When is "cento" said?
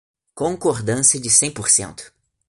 1.69-2.11